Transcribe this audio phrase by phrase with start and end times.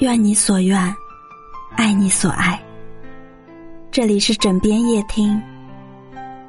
[0.00, 0.96] 愿你所愿，
[1.76, 2.58] 爱你所爱。
[3.90, 5.38] 这里是枕边夜听，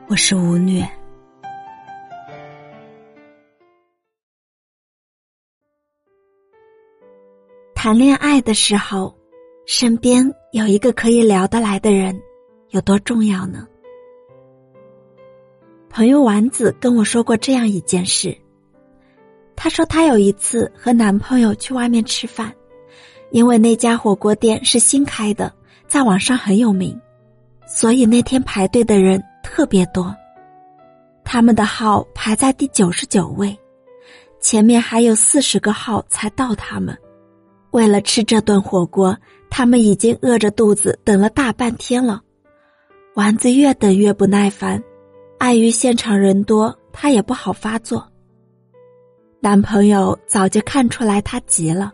[0.08, 0.90] 我是吴虐。
[7.76, 9.14] 谈恋爱的时候，
[9.66, 12.18] 身边有一个可以聊得来的人，
[12.70, 13.68] 有多重要呢？
[15.90, 18.34] 朋友丸子跟我说过这样一件事。
[19.58, 22.56] 她说她有一次和男朋友去外面吃饭，
[23.32, 25.52] 因为那家火锅店是新开的，
[25.88, 27.00] 在网上很有名，
[27.66, 30.16] 所以那天排队的人特别多。
[31.24, 33.58] 他们的号排在第九十九位，
[34.40, 36.98] 前面还有四十个号才到他们。
[37.72, 39.18] 为了吃这顿火锅，
[39.50, 42.22] 他们已经饿着肚子等了大半天了。
[43.16, 44.82] 丸子越等越不耐烦，
[45.38, 48.06] 碍于现场人多，他也不好发作。
[49.40, 51.94] 男朋友早就看出来他急了，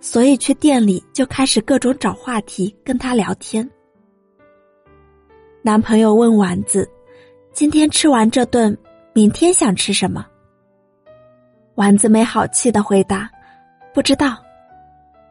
[0.00, 3.68] 所以去店里就开始各种找话题跟他聊天。
[5.62, 6.88] 男朋友问丸子
[7.52, 8.76] ：“今天吃完这顿，
[9.12, 10.26] 明天想吃什么？”
[11.76, 13.30] 丸子没好气的回答
[13.94, 14.36] ：“不知道。”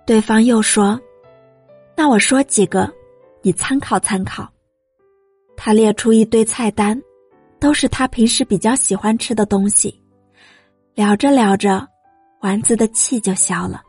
[0.05, 0.99] 对方又说
[1.95, 2.91] ：“那我说几个，
[3.41, 4.49] 你参考参考。”
[5.55, 6.99] 他列出一堆菜单，
[7.59, 10.01] 都是他平时比较喜欢吃的东西。
[10.95, 11.87] 聊着聊着，
[12.41, 13.81] 丸子的气就消了。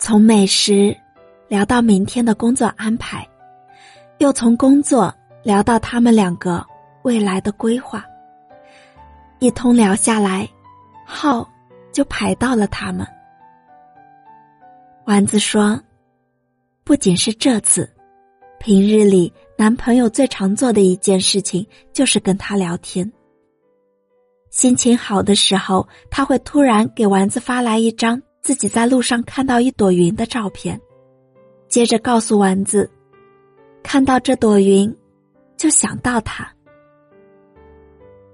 [0.00, 0.96] 从美食
[1.46, 3.28] 聊到明天的工作安排，
[4.16, 6.66] 又从工作聊到他们两个
[7.02, 8.02] 未来的规划。
[9.40, 10.48] 一通聊下来，
[11.04, 11.46] 号
[11.92, 13.06] 就排到了他们。
[15.04, 15.78] 丸子说
[16.82, 17.88] ：“不仅是这次，
[18.58, 23.10] 平日里。”男朋友最常做的一件事情就是跟他聊天。
[24.48, 30.80] 心情好的时候，他会突然给丸子发来一张自己在路上看到一朵云的照片，
[31.68, 32.90] 接着告诉丸子，
[33.82, 34.94] 看到这朵云，
[35.56, 36.50] 就想到他。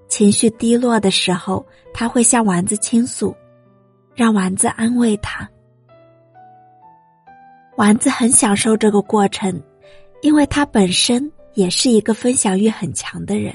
[0.09, 3.35] 情绪低落的时候，他会向丸子倾诉，
[4.15, 5.49] 让丸子安慰他。
[7.77, 9.63] 丸子很享受这个过程。
[10.23, 13.55] 因为他本身也是一个分享欲很强的人。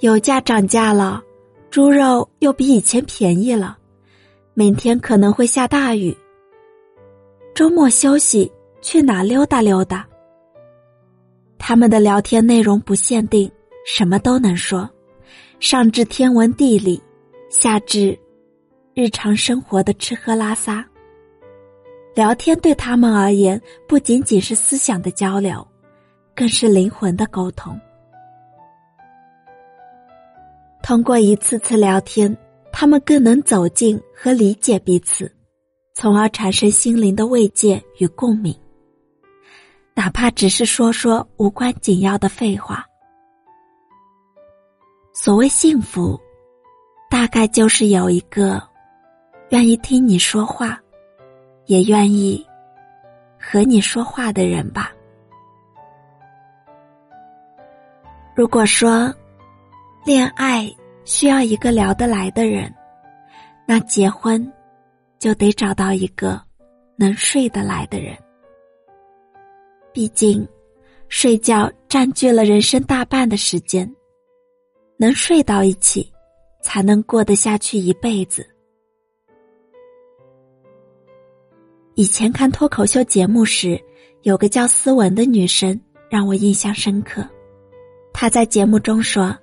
[0.00, 1.22] 油价涨价了，
[1.70, 3.78] 猪肉又比以前便宜了，
[4.58, 6.16] 明天可能会下大雨。
[7.54, 8.50] 周末休息
[8.80, 10.08] 去哪溜达溜达？
[11.58, 13.52] 他们的聊天内容不限定，
[13.84, 14.88] 什么都能说，
[15.60, 16.98] 上至天文地理，
[17.50, 18.18] 下至
[18.94, 20.82] 日常生活的吃喝拉撒。
[22.14, 25.66] 聊天对他们而言，不仅仅是思想的交流，
[26.34, 27.78] 更是灵魂的沟通。
[30.82, 32.34] 通过一次次聊天，
[32.78, 35.34] 他们更能走进和理解彼此，
[35.94, 38.54] 从而产生心灵的慰藉与共鸣。
[39.94, 42.84] 哪怕只是说说无关紧要的废话。
[45.14, 46.20] 所谓幸福，
[47.08, 48.62] 大概就是有一个
[49.48, 50.78] 愿意听你说话。
[51.64, 52.46] 也愿意
[53.40, 54.92] 和你说话的人吧。
[58.36, 59.12] 如果说
[60.04, 60.70] 恋爱
[61.06, 62.70] 需要一个聊得来的人，
[63.64, 64.52] 那结婚
[65.18, 66.38] 就得找到一个
[66.96, 68.14] 能睡得来的人。
[69.92, 70.46] 毕竟，
[71.08, 73.90] 睡觉占据了人生大半的时间，
[74.98, 76.12] 能睡到一起，
[76.60, 78.44] 才能过得下去一辈子。
[81.94, 83.80] 以前看脱口秀节目时，
[84.22, 85.80] 有个叫思文的女生
[86.10, 87.24] 让我印象深刻。
[88.12, 89.34] 她在节目中说，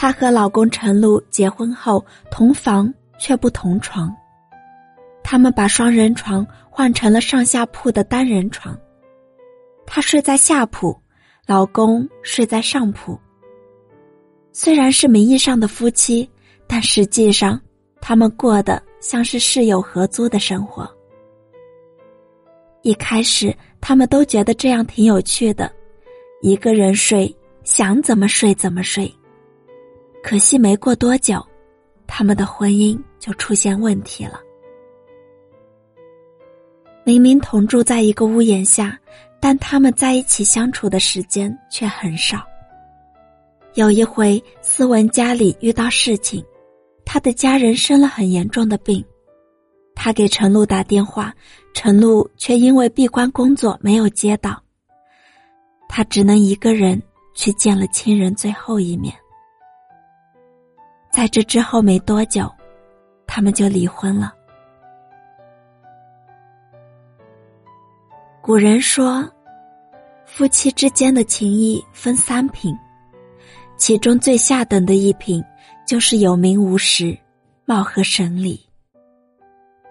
[0.00, 4.14] 她和老公陈露结婚后同房却不同床，
[5.24, 8.78] 他们把双人床换成了上下铺的单人床。
[9.84, 10.96] 她睡在下铺，
[11.48, 13.18] 老公睡在上铺。
[14.52, 16.30] 虽然是名义上的夫妻，
[16.68, 17.60] 但实际上
[18.00, 20.88] 他们过的像是室友合租的生活。
[22.82, 25.68] 一开始，他们都觉得这样挺有趣的，
[26.40, 29.12] 一个人睡，想怎么睡怎么睡。
[30.22, 31.44] 可惜没过多久，
[32.06, 34.40] 他们的婚姻就出现问题了。
[37.04, 38.98] 明明同住在一个屋檐下，
[39.40, 42.44] 但他们在一起相处的时间却很少。
[43.74, 46.44] 有一回，思文家里遇到事情，
[47.04, 49.02] 他的家人生了很严重的病。
[49.94, 51.34] 他给陈露打电话，
[51.72, 54.62] 陈露却因为闭关工作没有接到。
[55.88, 57.00] 他只能一个人
[57.34, 59.14] 去见了亲人最后一面。
[61.10, 62.50] 在这之后没多久，
[63.26, 64.34] 他们就离婚了。
[68.40, 69.28] 古人说，
[70.24, 72.74] 夫妻之间的情谊分三品，
[73.76, 75.44] 其中最下等的一品
[75.86, 77.18] 就是有名无实、
[77.64, 78.58] 貌合神离，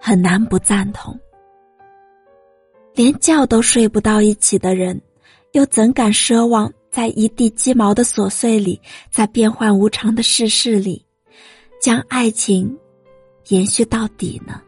[0.00, 1.18] 很难不赞同。
[2.94, 5.00] 连觉都睡不到一起的人，
[5.52, 11.04] 又怎敢奢望在一地鸡毛的琐碎里，在变幻无常的世事里，
[11.80, 12.78] 将爱情
[13.48, 14.60] 延续到底呢？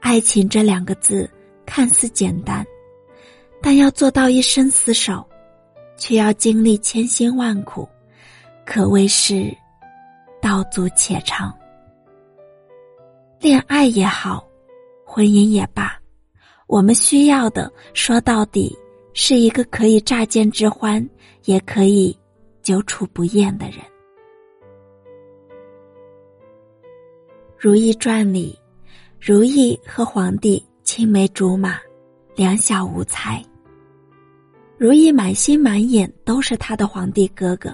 [0.00, 1.30] 爱情这两个字。
[1.64, 2.66] 看似简单，
[3.62, 5.24] 但要做到一生厮守，
[5.96, 7.88] 却要经历千辛万苦，
[8.66, 9.56] 可谓是
[10.40, 11.56] 道阻且长。
[13.40, 14.44] 恋爱也好，
[15.06, 15.98] 婚姻也罢，
[16.66, 18.76] 我们需要的，说到底，
[19.14, 21.08] 是一个可以乍见之欢，
[21.44, 22.14] 也可以
[22.60, 23.76] 久处不厌的人。
[27.62, 28.58] 《如懿传》里，
[29.20, 30.60] 如懿和皇帝。
[30.82, 31.78] 青梅竹马，
[32.34, 33.40] 两小无猜。
[34.76, 37.72] 如意满心满眼都是他的皇帝哥哥，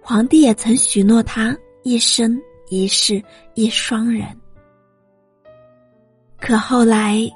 [0.00, 3.20] 皇帝也曾许诺他一生一世
[3.54, 4.24] 一双人。
[6.40, 7.28] 可后来，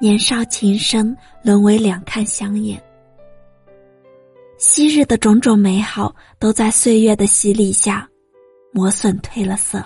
[0.00, 2.82] 年少情深沦为两看相厌，
[4.58, 8.06] 昔日的种种美好都在岁月的洗礼下
[8.72, 9.80] 磨损褪了色。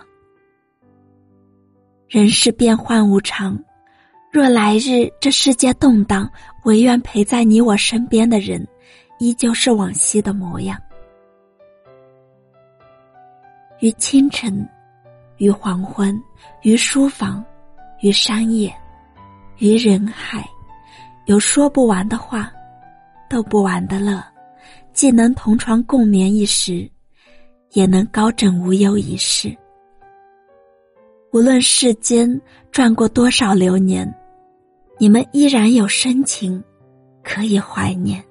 [2.15, 3.59] 人世变幻无常。
[4.31, 6.31] 若来日这世界动荡，
[6.63, 8.65] 唯愿陪在你我身边的人，
[9.19, 10.81] 依旧是往昔的模样。
[13.81, 14.65] 于清晨，
[15.39, 16.17] 于黄昏，
[16.63, 17.45] 于书房，
[18.01, 18.73] 于山野，
[19.59, 20.49] 于人海，
[21.27, 22.49] 有说不完的话，
[23.29, 24.25] 逗不完的乐，
[24.93, 26.89] 既能同床共眠一时，
[27.73, 29.53] 也能高枕无忧一世。
[31.35, 32.41] 无论世间
[32.71, 34.09] 转过多少流年。
[35.01, 36.63] 你们依然有深情，
[37.25, 38.25] 可以怀念。